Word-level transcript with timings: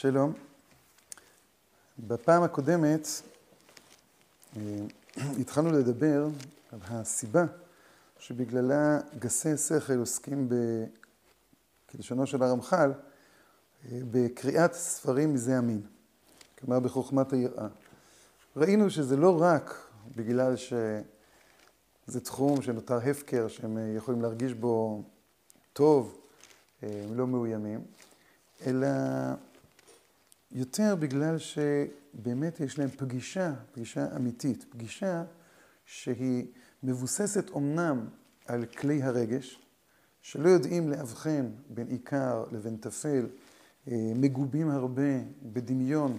שלום. 0.00 0.32
בפעם 1.98 2.42
הקודמת 2.42 3.08
אה, 4.56 4.62
התחלנו 5.40 5.72
לדבר 5.72 6.28
על 6.72 6.78
הסיבה 6.82 7.44
שבגללה 8.18 8.98
גסי 9.18 9.56
שכל 9.56 9.98
עוסקים, 9.98 10.48
ב, 10.48 10.54
כלשונו 11.90 12.26
של 12.26 12.42
הרמח"ל, 12.42 12.92
אה, 13.92 13.98
בקריאת 14.10 14.74
ספרים 14.74 15.34
מזה 15.34 15.58
המין, 15.58 15.82
כלומר 16.58 16.80
בחוכמת 16.80 17.32
היראה. 17.32 17.68
ראינו 18.56 18.90
שזה 18.90 19.16
לא 19.16 19.42
רק 19.42 19.90
בגלל 20.16 20.56
שזה 20.56 22.20
תחום 22.24 22.62
שנותר 22.62 22.96
הפקר, 22.96 23.48
שהם 23.48 23.78
אה, 23.78 23.92
יכולים 23.96 24.22
להרגיש 24.22 24.54
בו 24.54 25.02
טוב, 25.72 26.20
הם 26.82 27.18
לא 27.18 27.26
מאוימים, 27.26 27.80
אלא 28.66 28.88
יותר 30.52 30.96
בגלל 30.96 31.38
שבאמת 31.38 32.60
יש 32.60 32.78
להם 32.78 32.88
פגישה, 32.88 33.52
פגישה 33.72 34.16
אמיתית, 34.16 34.64
פגישה 34.70 35.24
שהיא 35.86 36.46
מבוססת 36.82 37.50
אומנם 37.50 38.08
על 38.46 38.66
כלי 38.66 39.02
הרגש, 39.02 39.58
שלא 40.22 40.48
יודעים 40.48 40.90
לאבחן 40.90 41.50
בין 41.68 41.86
עיקר 41.86 42.44
לבין 42.52 42.76
טפל, 42.76 43.26
אה, 43.88 44.12
מגובים 44.16 44.70
הרבה 44.70 45.18
בדמיון, 45.42 46.18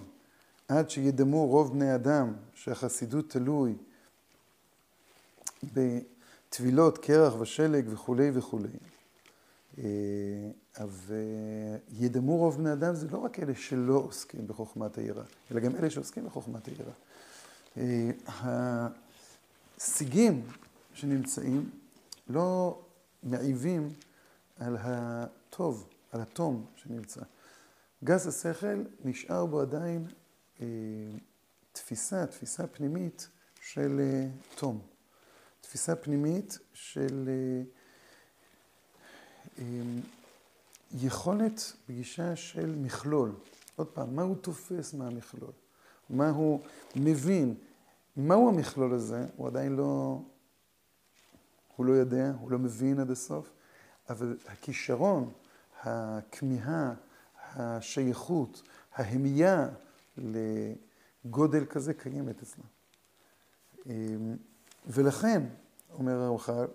עד 0.68 0.90
שידמו 0.90 1.46
רוב 1.46 1.72
בני 1.72 1.94
אדם 1.94 2.32
שהחסידות 2.54 3.30
תלוי 3.30 3.74
בטבילות 5.62 6.98
קרח 6.98 7.40
ושלג 7.40 7.84
וכולי 7.88 8.30
וכולי. 8.34 8.68
וידמו 10.80 12.36
רוב 12.36 12.56
בני 12.56 12.72
אדם 12.72 12.94
זה 12.94 13.06
לא 13.08 13.18
רק 13.18 13.40
אלה 13.40 13.54
שלא 13.54 13.94
עוסקים 13.94 14.46
בחוכמת 14.46 14.98
היראה, 14.98 15.24
אלא 15.50 15.60
גם 15.60 15.76
אלה 15.76 15.90
שעוסקים 15.90 16.26
בחוכמת 16.26 16.68
היראה. 16.68 16.92
השיגים 19.78 20.46
שנמצאים 20.94 21.70
לא 22.28 22.80
מעיבים 23.22 23.92
על 24.58 24.76
הטוב, 24.80 25.88
על 26.12 26.20
התום 26.20 26.66
שנמצא. 26.76 27.20
גס 28.04 28.26
השכל 28.26 28.82
נשאר 29.04 29.46
בו 29.46 29.60
עדיין 29.60 30.06
אה, 30.60 30.66
תפיסה, 31.72 32.26
תפיסה 32.26 32.66
פנימית 32.66 33.28
של 33.60 34.00
אה, 34.00 34.28
תום. 34.54 34.80
תפיסה 35.60 35.96
פנימית 35.96 36.58
של 36.72 37.28
אה, 39.58 39.64
יכולת 40.94 41.72
פגישה 41.86 42.36
של 42.36 42.74
מכלול. 42.76 43.32
עוד 43.76 43.86
פעם, 43.86 44.16
מה 44.16 44.22
הוא 44.22 44.36
תופס 44.36 44.94
מהמכלול? 44.94 45.52
מה 46.10 46.30
הוא 46.30 46.60
מבין? 46.96 47.54
מהו 48.16 48.48
המכלול 48.48 48.94
הזה? 48.94 49.26
הוא 49.36 49.46
עדיין 49.46 49.76
לא... 49.76 50.20
הוא 51.76 51.86
לא 51.86 51.92
יודע, 51.92 52.32
הוא 52.40 52.50
לא 52.50 52.58
מבין 52.58 53.00
עד 53.00 53.10
הסוף, 53.10 53.50
אבל 54.08 54.36
הכישרון, 54.48 55.32
הכמיהה, 55.82 56.94
השייכות, 57.54 58.62
ההמייה 58.94 59.68
לגודל 60.16 61.64
כזה 61.64 61.94
קיימת 61.94 62.42
אצלו. 62.42 62.64
ולכן, 64.86 65.42
אומר 65.92 66.12
הרמח"ל, 66.12 66.66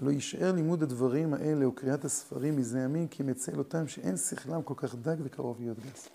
לא 0.00 0.10
יישאר 0.10 0.52
לימוד 0.52 0.82
הדברים 0.82 1.34
האלה 1.34 1.64
או 1.64 1.72
קריאת 1.72 2.04
הספרים 2.04 2.56
מזה 2.56 2.78
ימים, 2.78 3.08
כי 3.08 3.22
מצל 3.22 3.58
אותם 3.58 3.88
שאין 3.88 4.16
שכלם 4.16 4.62
כל 4.62 4.74
כך 4.76 4.94
דק 4.94 5.16
וקרוב 5.24 5.60
להיות 5.60 5.78
גס. 5.78 6.08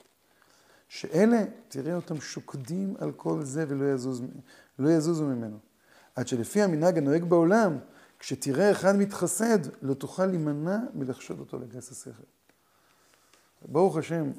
שאלה, 0.90 1.44
תראה 1.68 1.96
אותם 1.96 2.22
שוקדים 2.22 2.96
על 3.00 3.12
כל 3.12 3.44
זה 3.44 3.66
ולא 3.68 3.94
יזוז, 3.94 4.22
לא 4.80 4.90
יזוזו 4.90 5.26
ממנו. 5.26 5.58
עד 6.16 6.28
שלפי 6.28 6.62
המנהג 6.62 6.98
הנוהג 6.98 7.24
בעולם, 7.24 7.78
כשתראה 8.20 8.72
אחד 8.72 8.96
מתחסד, 8.96 9.60
לא 9.82 9.94
תוכל 9.94 10.26
להימנע 10.26 10.78
מלחשוד 10.94 11.40
אותו 11.40 11.60
לגס 11.60 11.92
השכל. 11.92 12.24
ברוך 13.62 13.98
השם, 13.98 14.32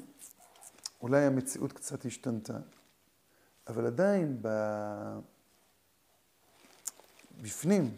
אולי 1.01 1.25
המציאות 1.25 1.73
קצת 1.73 2.05
השתנתה, 2.05 2.57
אבל 3.67 3.85
עדיין 3.85 4.37
ב... 4.41 4.47
בפנים, 7.41 7.95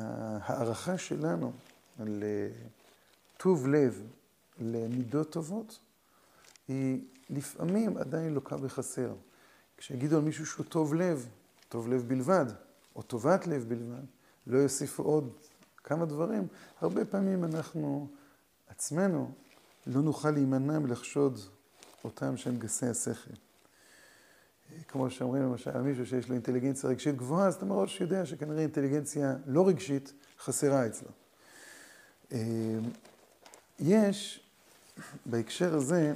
ההערכה 0.00 0.98
שלנו 0.98 1.52
לטוב 2.00 3.66
לב, 3.66 4.02
למידות 4.60 5.32
טובות, 5.32 5.78
היא 6.68 7.00
לפעמים 7.30 7.96
עדיין 7.96 8.34
לוקה 8.34 8.56
בחסר. 8.56 9.14
כשיגידו 9.76 10.16
על 10.16 10.22
מישהו 10.22 10.46
שהוא 10.46 10.66
טוב 10.66 10.94
לב, 10.94 11.28
טוב 11.68 11.88
לב 11.88 12.04
בלבד, 12.08 12.46
או 12.96 13.02
טובת 13.02 13.46
לב 13.46 13.64
בלבד, 13.68 14.04
לא 14.46 14.58
יוסיפו 14.58 15.02
עוד 15.02 15.32
כמה 15.84 16.06
דברים, 16.06 16.46
הרבה 16.80 17.04
פעמים 17.04 17.44
אנחנו 17.44 18.08
עצמנו 18.68 19.30
לא 19.86 20.02
נוכל 20.02 20.30
להימנע 20.30 20.78
מלחשוד 20.78 21.38
אותם 22.04 22.36
שהם 22.36 22.56
גסי 22.56 22.86
השכל. 22.86 23.34
כמו 24.88 25.10
שאומרים 25.10 25.42
למשל 25.42 25.70
על 25.70 25.82
מישהו 25.82 26.06
שיש 26.06 26.28
לו 26.28 26.34
אינטליגנציה 26.34 26.90
רגשית 26.90 27.16
גבוהה, 27.16 27.46
אז 27.46 27.54
אתה 27.54 27.64
מראש 27.64 28.00
יודע 28.00 28.26
שכנראה 28.26 28.60
אינטליגנציה 28.62 29.36
לא 29.46 29.68
רגשית 29.68 30.12
חסרה 30.38 30.86
אצלו. 30.86 31.08
אה, 32.32 32.38
יש 33.78 34.40
בהקשר 35.26 35.74
הזה 35.74 36.14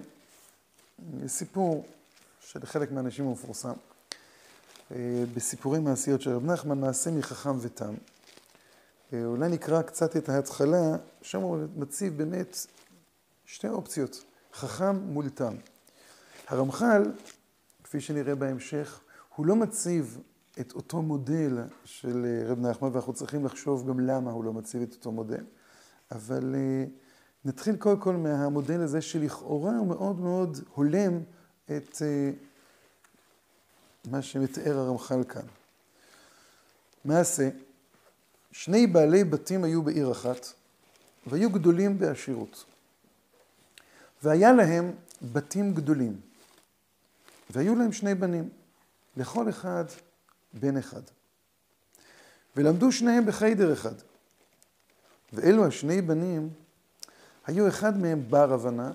סיפור 1.27 1.87
שלחלק 2.41 2.93
מהאנשים 2.93 3.25
הוא 3.25 3.33
מפורסם. 3.33 3.73
אה, 4.93 5.25
בסיפורים 5.35 5.85
מעשיות 5.85 6.21
של 6.21 6.31
רב 6.31 6.45
נחמן, 6.45 6.81
מעשה 6.81 7.11
מחכם 7.11 7.57
ותם. 7.61 7.95
אה, 9.13 9.25
אולי 9.25 9.49
נקרא 9.49 9.83
קצת 9.83 10.17
את 10.17 10.29
ההתחלה, 10.29 10.97
שם 11.23 11.41
הוא 11.41 11.59
מציב 11.77 12.17
באמת 12.17 12.57
שתי 13.47 13.69
אופציות, 13.69 14.25
חכם 14.55 14.97
מול 14.97 15.29
תם. 15.29 15.55
הרמח"ל 16.49 17.13
כפי 17.93 18.01
שנראה 18.01 18.35
בהמשך, 18.35 19.01
הוא 19.37 19.47
לא 19.47 19.57
מציב 19.57 20.19
את 20.61 20.73
אותו 20.73 21.03
מודל 21.03 21.59
של 21.85 22.25
אה, 22.25 22.51
רב 22.51 22.61
נחמן, 22.61 22.89
ואנחנו 22.93 23.13
צריכים 23.13 23.45
לחשוב 23.45 23.89
גם 23.89 24.01
למה 24.01 24.31
הוא 24.31 24.45
לא 24.45 24.53
מציב 24.53 24.83
את 24.83 24.93
אותו 24.93 25.13
מודל. 25.13 25.45
אבל 26.11 26.55
אה, 26.55 26.85
נתחיל 27.45 27.77
קודם 27.77 28.01
כל 28.01 28.17
מהמודל 28.17 28.81
הזה 28.81 29.01
שלכאורה 29.01 29.77
הוא 29.77 29.87
מאוד 29.87 30.21
מאוד 30.21 30.59
הולם 30.75 31.21
את 31.65 32.03
אה, 32.03 32.31
מה 34.11 34.23
שמתאר 34.23 34.79
הרמח"ל 34.79 35.25
כאן. 35.25 35.47
מעשה, 37.05 37.49
שני 38.53 38.87
בעלי 38.87 39.25
בתים 39.25 39.65
היו 39.65 39.83
בעיר 39.83 40.13
אחת, 40.13 40.47
והיו 41.27 41.51
גדולים 41.51 41.99
בעשירות. 41.99 42.65
והיה 44.23 44.53
להם 44.53 44.93
בתים 45.33 45.75
גדולים. 45.75 46.32
והיו 47.53 47.75
להם 47.75 47.93
שני 47.93 48.15
בנים, 48.15 48.49
לכל 49.17 49.49
אחד 49.49 49.85
בן 50.53 50.77
אחד. 50.77 51.03
ולמדו 52.57 52.93
שניהם 52.93 53.27
בחיידר 53.27 53.73
אחד. 53.73 53.95
ואלו 55.33 55.67
השני 55.67 56.03
בנים, 56.03 56.51
היו 57.47 57.69
אחד 57.69 57.99
מהם 57.99 58.31
בר 58.31 58.53
הבנה, 58.53 58.91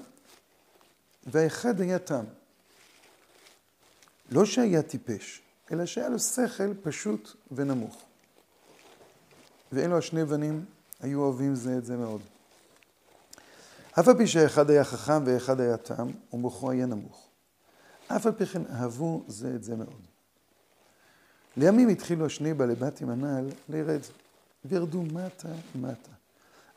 והאחד 1.27 1.81
היה 1.81 1.99
תם. 1.99 2.23
לא 4.31 4.45
שהיה 4.45 4.81
טיפש, 4.81 5.41
אלא 5.71 5.85
שהיה 5.85 6.09
לו 6.09 6.19
שכל 6.19 6.73
פשוט 6.83 7.35
ונמוך. 7.51 8.03
ואלו 9.71 9.97
השני 9.97 10.25
בנים 10.25 10.65
היו 10.99 11.21
אוהבים 11.21 11.55
זה 11.55 11.77
את 11.77 11.85
זה 11.85 11.97
מאוד. 11.97 12.21
אף 13.99 14.07
על 14.07 14.17
פי 14.17 14.27
שהאחד 14.27 14.69
היה 14.69 14.83
חכם 14.83 15.23
ואחד 15.25 15.59
היה 15.59 15.77
תם, 15.77 16.07
ומוחו 16.33 16.71
היה 16.71 16.85
נמוך. 16.85 17.26
אף 18.07 18.25
על 18.25 18.31
פי 18.31 18.45
כן 18.45 18.61
אהבו 18.69 19.23
זה 19.27 19.55
את 19.55 19.63
זה 19.63 19.75
מאוד. 19.75 20.01
לימים 21.57 21.89
התחילו 21.89 22.25
השני 22.25 22.53
בעלי 22.53 22.75
בתים 22.75 23.09
הנ"ל 23.09 23.49
לרד, 23.69 24.01
וירדו 24.65 25.01
מטה 25.01 25.49
מטה, 25.75 26.11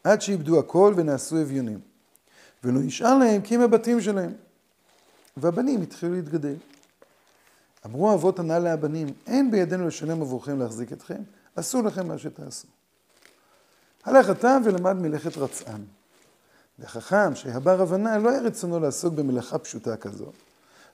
עד 0.05 0.23
שאיבדו 0.23 0.59
הכל 0.59 0.95
ונעשו 0.97 1.43
אביונים. 1.43 1.81
ולא 2.65 2.81
נשאר 2.81 3.19
להם 3.19 3.43
כי 3.43 3.55
הם 3.55 3.61
הבתים 3.61 4.01
שלהם. 4.01 4.33
והבנים 5.37 5.83
התחילו 5.83 6.15
להתגדל. 6.15 6.57
אמרו 7.87 8.15
אבות 8.15 8.39
הנ"ל 8.39 8.59
להבנים, 8.59 9.09
אין 9.27 9.51
בידינו 9.51 9.87
לשלם 9.87 10.23
עבורכם 10.23 10.59
להחזיק 10.59 10.93
אתכם, 10.93 11.23
אסור 11.55 11.83
לכם 11.83 12.09
מה 12.09 12.19
שתעשו. 12.19 12.69
הלך 14.05 14.31
אתה 14.31 14.59
ולמד 14.65 14.93
מלאכת 14.93 15.37
רצען. 15.37 15.81
וחכם 16.79 17.35
שהבר 17.35 17.83
הבנה 17.83 18.19
לא 18.19 18.31
היה 18.31 18.41
רצונו 18.41 18.81
לעסוק 18.81 19.15
במלאכה 19.15 19.59
פשוטה 19.59 19.97
כזו, 19.97 20.33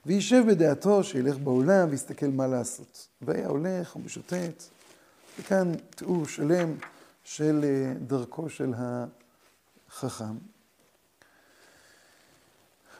וישב 0.05 0.43
בדעתו 0.47 1.03
שילך 1.03 1.37
בעולם 1.37 1.87
ויסתכל 1.89 2.25
מה 2.25 2.47
לעשות. 2.47 3.07
והיה 3.21 3.47
הולך 3.47 3.95
ומשוטט, 3.95 4.63
וכאן 5.39 5.75
תיאור 5.89 6.25
שלם 6.27 6.75
של 7.23 7.61
אה, 7.63 7.93
דרכו 8.07 8.49
של 8.49 8.73
החכם. 8.77 10.37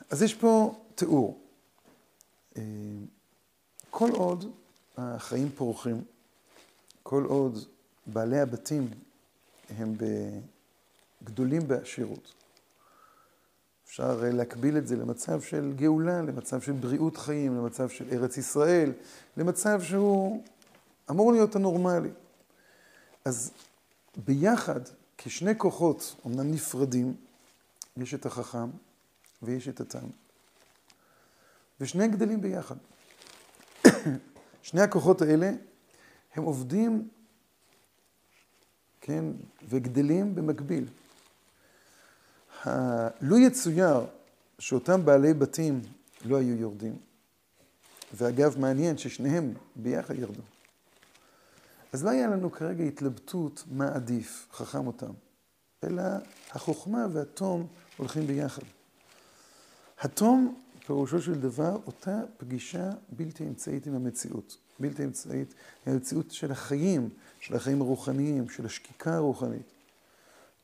אז 0.09 0.21
יש 0.21 0.33
פה 0.33 0.75
תיאור. 0.95 1.39
אה, 2.57 2.61
כל 3.89 4.09
עוד 4.11 4.51
החיים 4.97 5.49
פורחים, 5.55 6.03
כל 7.03 7.23
עוד 7.23 7.57
בעלי 8.05 8.39
הבתים 8.39 8.89
הם 9.69 9.95
גדולים 11.23 11.67
בעשירות, 11.67 12.33
אפשר 13.87 14.21
להקביל 14.33 14.77
את 14.77 14.87
זה 14.87 14.95
למצב 14.95 15.41
של 15.41 15.73
גאולה, 15.75 16.21
למצב 16.21 16.61
של 16.61 16.71
בריאות 16.71 17.17
חיים, 17.17 17.57
למצב 17.57 17.89
של 17.89 18.05
ארץ 18.11 18.37
ישראל, 18.37 18.93
למצב 19.37 19.81
שהוא 19.81 20.43
אמור 21.09 21.31
להיות 21.31 21.55
הנורמלי. 21.55 22.09
אז 23.25 23.51
ביחד, 24.25 24.79
כשני 25.17 25.51
כוחות, 25.57 26.15
אמנם 26.25 26.51
נפרדים, 26.51 27.15
יש 27.97 28.13
את 28.13 28.25
החכם 28.25 28.69
ויש 29.41 29.67
את 29.67 29.81
התם. 29.81 30.07
ושני 31.81 32.07
גדלים 32.07 32.41
ביחד. 32.41 32.75
שני 34.61 34.81
הכוחות 34.81 35.21
האלה, 35.21 35.51
הם 36.35 36.43
עובדים, 36.43 37.07
כן, 39.01 39.25
וגדלים 39.69 40.35
במקביל. 40.35 40.87
לו 43.21 43.37
יצויר 43.37 44.05
שאותם 44.59 45.05
בעלי 45.05 45.33
בתים 45.33 45.81
לא 46.25 46.37
היו 46.37 46.55
יורדים, 46.55 46.97
ואגב, 48.13 48.59
מעניין 48.59 48.97
ששניהם 48.97 49.53
ביחד 49.75 50.15
ירדו, 50.19 50.41
אז 51.93 52.03
לא 52.03 52.09
היה 52.09 52.27
לנו 52.27 52.51
כרגע 52.51 52.83
התלבטות 52.83 53.63
מה 53.71 53.87
עדיף, 53.95 54.47
חכם 54.51 54.87
אותם, 54.87 55.11
אלא 55.83 56.03
החוכמה 56.51 57.07
והתום 57.13 57.67
הולכים 57.97 58.27
ביחד. 58.27 58.61
התום, 60.01 60.55
פירושו 60.85 61.21
של 61.21 61.41
דבר, 61.41 61.77
אותה 61.87 62.21
פגישה 62.37 62.91
בלתי 63.09 63.43
אמצעית 63.43 63.87
עם 63.87 63.95
המציאות. 63.95 64.57
בלתי 64.79 65.03
אמצעית, 65.03 65.53
המציאות 65.85 66.31
של 66.31 66.51
החיים, 66.51 67.09
של 67.39 67.55
החיים 67.55 67.81
הרוחניים, 67.81 68.49
של 68.49 68.65
השקיקה 68.65 69.15
הרוחנית. 69.15 69.76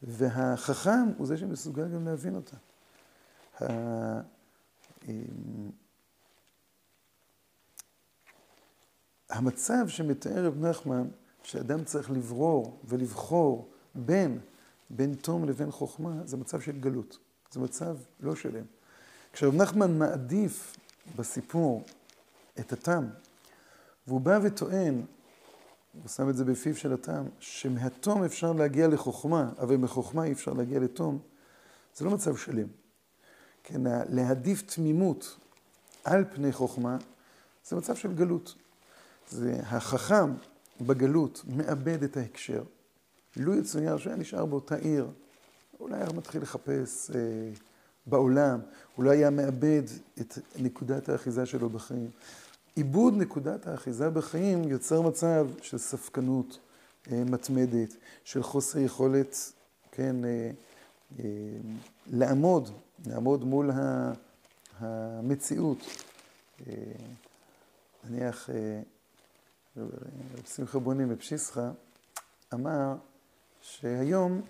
והחכם 0.04 1.10
הוא 1.18 1.28
זה 1.28 1.38
שמסוגל 1.38 1.88
גם 1.88 2.06
להבין 2.06 2.36
אותה. 2.36 2.58
המצב 9.30 9.88
שמתאר 9.88 10.46
רב 10.46 10.66
נחמן, 10.66 11.08
שאדם 11.44 11.84
צריך 11.84 12.12
לברור 12.12 12.80
ולבחור 12.86 13.72
בין, 13.96 14.40
בין 14.90 15.16
תום 15.16 15.46
לבין 15.46 15.72
חוכמה, 15.72 16.22
זה 16.26 16.38
מצב 16.38 16.62
של 16.62 16.80
גלות. 16.80 17.18
זה 17.52 17.60
מצב 17.60 17.98
לא 18.20 18.36
שלם. 18.36 18.66
כשרב 19.34 19.56
נחמן 19.56 19.98
מעדיף 19.98 20.76
בסיפור 21.16 21.84
את 22.60 22.74
התם, 22.74 23.08
והוא 24.08 24.22
בא 24.22 24.40
וטוען 24.44 25.06
הוא 26.01 26.10
שם 26.10 26.30
את 26.30 26.36
זה 26.38 26.45
בפיו 26.45 26.75
של 26.75 26.94
הטעם, 26.94 27.25
שמהתום 27.40 28.24
אפשר 28.24 28.54
להגיע 28.54 28.88
לחוכמה, 28.88 29.50
אבל 29.60 29.75
מחוכמה 29.75 30.24
אי 30.24 30.31
אפשר 30.31 30.54
להגיע 30.54 30.80
לתום, 30.80 31.19
זה 31.95 32.06
לא 32.06 32.12
מצב 32.12 32.38
שלם. 32.38 32.68
כן, 33.63 33.81
להעדיף 34.10 34.62
תמימות 34.62 35.38
על 36.04 36.25
פני 36.36 36.51
חוכמה, 36.51 36.98
זה 37.66 37.75
מצב 37.75 37.95
של 37.95 38.13
גלות. 38.13 38.56
זה 39.30 39.60
החכם 39.66 40.34
בגלות 40.81 41.44
מאבד 41.48 42.04
את 42.04 42.18
ההקשר. 42.18 42.63
לו 43.36 43.56
יצויר 43.56 43.98
שהיה 43.98 44.16
נשאר 44.16 44.45
באותה 44.45 44.75
עיר, 44.75 45.07
אולי 45.80 45.95
היה 45.95 46.10
מתחיל 46.16 46.42
לחפש 46.42 47.12
אה, 47.16 47.19
בעולם, 48.06 48.60
אולי 48.98 49.18
היה 49.18 49.30
מאבד 49.30 49.84
את 50.22 50.38
נקודת 50.56 51.10
האחיזה 51.10 51.45
שלו 51.45 51.69
בחיים. 51.69 52.10
עיבוד 52.75 53.14
נקודת 53.18 53.68
האחיזה 53.68 54.10
בחיים 54.10 54.64
יוצר 54.64 55.02
מצב 55.02 55.48
של 55.62 55.78
ספקנות 55.78 56.60
אה, 57.12 57.24
מתמדת, 57.24 57.96
של 58.24 58.44
חוסר 58.44 58.80
יכולת, 58.80 59.36
כן, 59.92 60.25
אה, 60.25 60.52
אה, 61.20 61.25
לעמוד, 62.08 62.70
לעמוד 63.06 63.44
מול 63.44 63.72
המציאות. 64.80 65.78
נניח, 68.10 68.50
רב 69.78 69.90
שמחה 70.56 70.80
בונים 70.80 71.10
בפשיסחה 71.10 71.72
אמר 72.54 72.96
שהיום 73.62 74.42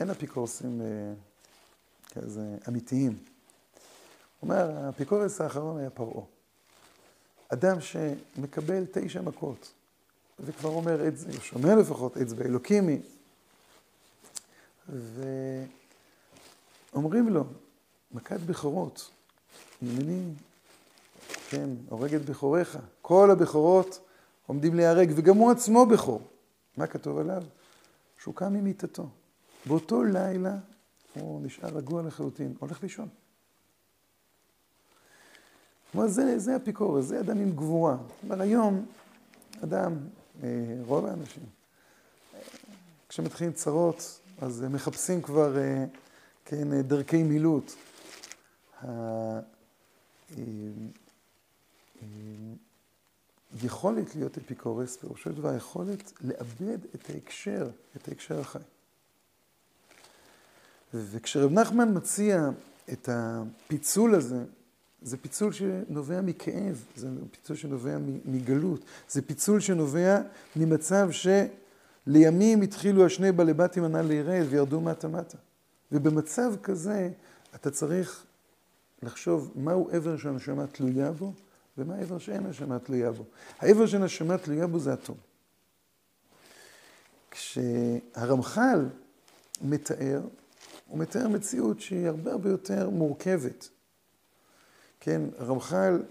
אין 0.00 0.10
אפיקורסים 0.10 0.80
כזה 2.10 2.56
אמיתיים. 2.68 3.12
הוא 3.12 4.50
אומר, 4.50 4.76
האפיקורס 4.76 5.40
האחרון 5.40 5.78
היה 5.78 5.90
פרעה. 5.90 6.24
אדם 7.52 7.80
שמקבל 7.80 8.84
תשע 8.92 9.22
מכות, 9.22 9.72
וכבר 10.40 10.68
אומר, 10.68 11.00
שומע 11.42 11.76
לפחות, 11.76 12.16
אצבע 12.16 12.44
אלוקימי, 12.44 13.00
ואומרים 16.92 17.28
לו, 17.28 17.44
מכת 18.12 18.40
בכורות, 18.40 19.10
הנני, 19.82 20.22
כן, 21.48 21.68
הורג 21.88 22.14
את 22.14 22.24
בכוריך, 22.24 22.78
כל 23.02 23.30
הבכורות 23.30 24.00
עומדים 24.46 24.74
להיהרג, 24.74 25.12
וגם 25.16 25.36
הוא 25.36 25.50
עצמו 25.50 25.86
בכור. 25.86 26.22
מה 26.76 26.86
כתוב 26.86 27.18
עליו? 27.18 27.42
שהוא 28.18 28.34
קם 28.34 28.52
ממיטתו. 28.52 29.08
באותו 29.66 30.02
לילה 30.02 30.56
הוא 31.14 31.46
נשאר 31.46 31.68
רגוע 31.68 32.02
לחלוטין, 32.02 32.54
הולך 32.58 32.82
לישון. 32.82 33.08
כלומר, 35.92 36.08
זה, 36.08 36.38
זה 36.38 36.56
אפיקורס, 36.56 37.04
זה 37.04 37.20
אדם 37.20 37.38
עם 37.38 37.50
גבורה. 37.50 37.96
אבל 38.28 38.40
היום, 38.40 38.86
אדם, 39.64 39.92
אה, 40.42 40.48
רוב 40.86 41.06
האנשים, 41.06 41.42
כשמתחילים 43.08 43.52
צרות, 43.52 44.20
אז 44.40 44.64
מחפשים 44.70 45.22
כבר, 45.22 45.58
אה, 45.58 45.84
כן, 46.44 46.82
דרכי 46.82 47.22
מילוט. 47.22 47.72
היכולת 53.62 54.08
אה, 54.08 54.12
להיות 54.14 54.38
אפיקורס, 54.38 54.96
פירושו 54.96 55.22
של 55.22 55.32
דבר, 55.32 55.48
היכולת 55.48 56.12
לאבד 56.20 56.78
את 56.94 57.10
ההקשר, 57.10 57.70
את 57.96 58.08
ההקשר 58.08 58.40
החי. 58.40 58.58
וכשרב 60.94 61.52
נחמן 61.52 61.96
מציע 61.96 62.48
את 62.92 63.08
הפיצול 63.12 64.14
הזה, 64.14 64.44
זה 65.02 65.16
פיצול 65.16 65.52
שנובע 65.52 66.20
מכאב, 66.20 66.84
זה 66.96 67.08
פיצול 67.30 67.56
שנובע 67.56 67.96
מגלות, 68.24 68.84
זה 69.08 69.22
פיצול 69.22 69.60
שנובע 69.60 70.20
ממצב 70.56 71.08
שלימים 72.06 72.62
התחילו 72.62 73.06
השני 73.06 73.32
בעלי 73.32 73.54
בתים 73.54 73.84
הנ"ל 73.84 74.02
לירד 74.02 74.46
וירדו 74.50 74.80
מטה 74.80 75.08
מטה. 75.08 75.38
ובמצב 75.92 76.52
כזה 76.62 77.10
אתה 77.54 77.70
צריך 77.70 78.24
לחשוב 79.02 79.52
מהו 79.54 79.88
עבר 79.92 80.16
שהנשמה 80.16 80.66
תלויה 80.66 81.12
בו 81.12 81.32
ומה 81.78 81.94
העבר 81.94 82.18
שאין 82.18 82.46
הנשמה 82.46 82.78
תלויה 82.78 83.12
בו. 83.12 83.24
העבר 83.58 83.86
שהנשמה 83.86 84.38
תלויה 84.38 84.66
בו 84.66 84.78
זה 84.78 84.92
התום. 84.92 85.16
כשהרמח"ל 87.30 88.86
מתאר, 89.62 90.20
הוא 90.88 90.98
מתאר 90.98 91.28
מציאות 91.28 91.80
שהיא 91.80 92.08
הרבה 92.08 92.32
הרבה 92.32 92.50
יותר 92.50 92.90
מורכבת. 92.90 93.68
כן, 95.04 95.22
רמח"ל, 95.40 96.02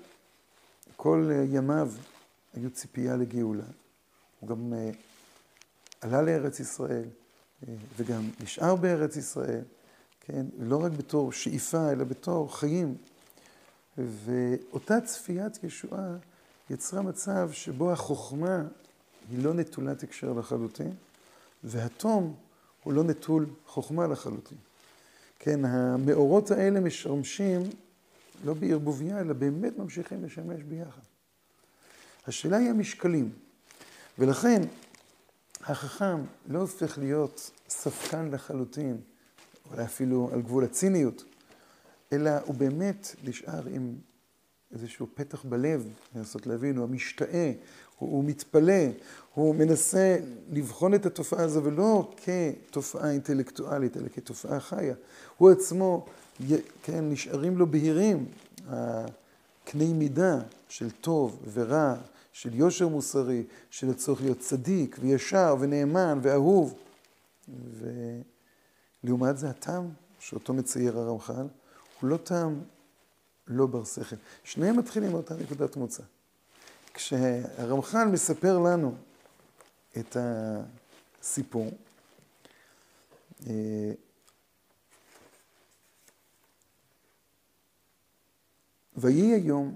כל 0.96 1.32
ימיו 1.50 1.92
היו 2.54 2.70
ציפייה 2.70 3.16
לגאולה. 3.16 3.64
הוא 4.40 4.50
גם 4.50 4.74
uh, 4.74 4.96
עלה 6.02 6.22
לארץ 6.22 6.60
ישראל 6.60 7.04
uh, 7.04 7.66
וגם 7.98 8.22
נשאר 8.44 8.76
בארץ 8.76 9.16
ישראל, 9.16 9.62
כן, 10.22 10.46
לא 10.60 10.84
רק 10.84 10.92
בתור 10.92 11.32
שאיפה, 11.32 11.92
אלא 11.92 12.04
בתור 12.04 12.58
חיים. 12.58 12.96
ואותה 13.98 15.02
צפיית 15.02 15.64
ישועה 15.64 16.16
יצרה 16.70 17.02
מצב 17.02 17.50
שבו 17.52 17.92
החוכמה 17.92 18.64
היא 19.30 19.44
לא 19.44 19.54
נטולת 19.54 20.04
הקשר 20.04 20.34
לחלוטין, 20.34 20.94
והתום 21.64 22.36
הוא 22.84 22.94
לא 22.94 23.04
נטול 23.04 23.46
חוכמה 23.68 24.08
לחלוטין. 24.08 24.58
כן, 25.40 25.66
המאורות 25.66 26.52
האלה 26.52 26.80
משמשים 26.80 27.62
לא 28.44 28.54
בערבוביה, 28.54 29.20
אלא 29.20 29.34
באמת 29.34 29.78
ממשיכים 29.78 30.26
לשמש 30.26 30.64
ביחד. 30.64 31.02
השאלה 32.28 32.58
היא 32.58 32.70
המשקלים, 32.70 33.32
ולכן 34.20 34.62
החכם 35.62 36.18
לא 36.48 36.60
הופך 36.60 36.98
להיות 36.98 37.52
ספקן 37.70 38.32
לחלוטין, 38.32 38.98
אולי 39.72 39.84
אפילו 39.84 40.30
על 40.34 40.42
גבול 40.42 40.64
הציניות, 40.64 41.24
אלא 42.14 42.32
הוא 42.46 42.56
באמת 42.56 43.16
נשאר 43.24 43.68
עם 43.68 43.96
איזשהו 44.74 45.08
פתח 45.14 45.46
בלב, 45.46 45.88
לנסות 46.16 46.48
להבין, 46.48 46.78
הוא 46.78 46.84
המשתאה, 46.84 47.52
הוא, 47.98 48.12
הוא 48.12 48.24
מתפלא, 48.24 48.84
הוא 49.34 49.56
מנסה 49.56 50.18
לבחון 50.50 50.94
את 50.94 51.06
התופעה 51.06 51.44
הזו 51.44 51.64
ולא 51.64 52.12
כתופעה 52.18 53.12
אינטלקטואלית, 53.12 53.98
אלא 53.98 54.08
כתופעה 54.08 54.60
חיה. 54.60 54.96
הוא 55.38 55.52
עצמו 55.52 56.06
כן, 56.84 57.10
נשארים 57.10 57.58
לו 57.58 57.68
בהירים 57.68 58.26
קנה 59.66 59.94
מידה 59.94 60.40
של 60.70 60.92
טוב 60.92 61.40
ורע, 61.54 61.96
של 62.34 62.56
יושר 62.56 62.88
מוסרי, 62.88 63.44
של 63.70 63.90
הצורך 63.90 64.22
להיות 64.22 64.40
צדיק 64.40 64.98
וישר 65.00 65.56
ונאמן 65.60 66.20
ואהוב. 66.22 66.76
ולעומת 69.04 69.38
זה 69.38 69.50
הטעם 69.50 69.90
שאותו 70.20 70.54
מצייר 70.54 71.00
הרמח"ל, 71.00 71.48
הוא 72.00 72.10
לא 72.10 72.18
טעם 72.18 72.62
לא 73.48 73.66
בר 73.66 73.84
שכל. 73.84 74.16
שניהם 74.44 74.80
מתחילים 74.80 75.12
מאותה 75.12 75.36
נקודת 75.36 75.76
מוצא. 75.76 76.04
כשהרמח"ל 76.94 78.06
מספר 78.12 78.60
לנו 78.60 78.96
את 79.98 80.18
הסיפור, 81.22 81.72
ויהי 89.02 89.34
היום, 89.34 89.74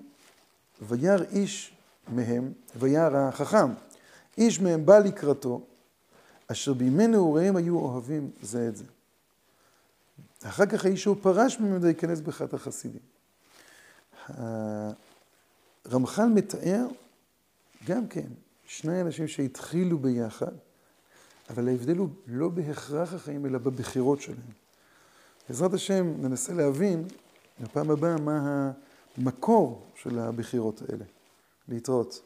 וירא 0.82 1.24
איש 1.32 1.74
מהם, 2.08 2.54
וירא 2.76 3.18
החכם. 3.18 3.72
איש 4.38 4.60
מהם 4.60 4.86
בא 4.86 5.00
לקראתו, 5.00 5.62
אשר 6.48 6.74
בימי 6.74 7.08
נעוריהם 7.08 7.56
היו 7.56 7.80
אוהבים 7.80 8.32
זה 8.42 8.68
את 8.68 8.76
זה. 8.76 8.84
אחר 10.44 10.66
כך 10.66 10.86
האיש 10.86 11.06
הוא 11.06 11.16
פרש 11.22 11.60
ממנו 11.60 11.86
להיכנס 11.86 12.20
באחד 12.20 12.54
החסידים. 12.54 13.02
הרמח"ל 15.86 16.26
מתאר 16.26 16.86
גם 17.88 18.08
כן 18.08 18.28
שני 18.66 19.02
אנשים 19.02 19.28
שהתחילו 19.28 20.00
ביחד, 20.00 20.52
אבל 21.50 21.68
ההבדל 21.68 21.98
הוא 21.98 22.10
לא 22.28 22.50
בהכרח 22.50 23.14
החיים, 23.14 23.46
אלא 23.46 23.58
בבחירות 23.58 24.22
שלהם. 24.22 24.38
בעזרת 25.50 25.74
השם 25.74 26.14
ננסה 26.22 26.54
להבין 26.54 27.08
בפעם 27.60 27.92
הבאה 27.92 28.18
מה 28.18 28.72
המקור 29.18 29.88
של 29.96 30.20
הבחירות 30.20 30.82
האלה. 30.82 31.06
להתראות. 31.68 32.22